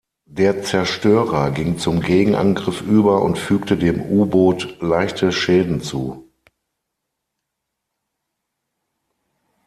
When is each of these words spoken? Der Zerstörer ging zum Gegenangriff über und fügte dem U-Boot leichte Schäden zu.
Der 0.25 0.63
Zerstörer 0.63 1.51
ging 1.51 1.77
zum 1.77 1.99
Gegenangriff 2.01 2.81
über 2.81 3.21
und 3.21 3.37
fügte 3.37 3.77
dem 3.77 4.01
U-Boot 4.01 4.77
leichte 4.81 5.31
Schäden 5.31 5.79
zu. 5.83 6.27